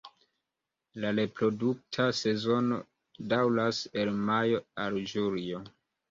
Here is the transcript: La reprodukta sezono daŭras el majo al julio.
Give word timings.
La 1.01 1.09
reprodukta 1.17 2.07
sezono 2.19 2.79
daŭras 3.33 3.81
el 4.05 4.09
majo 4.31 4.63
al 4.85 4.97
julio. 5.13 5.61